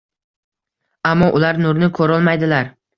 [1.11, 2.79] Ammo ular nurni ko’rolmaydilar.